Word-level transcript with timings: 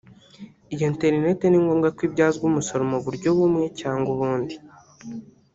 Iyi 0.73 0.83
internet 0.91 1.39
ni 1.47 1.59
ngombwa 1.63 1.87
ko 1.95 2.01
ibyazwa 2.07 2.43
umusaruro 2.47 2.85
mu 2.91 2.99
buryo 3.05 3.29
bumwe 3.37 3.65
cyangwa 3.79 4.07
ubundi 4.15 4.55